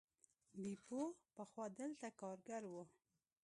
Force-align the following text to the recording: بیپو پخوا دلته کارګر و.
بیپو 0.61 1.01
پخوا 1.35 1.65
دلته 1.79 2.07
کارګر 2.19 2.63
و. 2.71 2.75